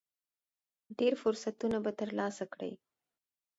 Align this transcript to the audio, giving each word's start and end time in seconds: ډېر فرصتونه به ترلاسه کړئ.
ډېر 0.99 1.13
فرصتونه 1.21 1.77
به 1.83 1.91
ترلاسه 1.99 2.43
کړئ. 2.53 2.73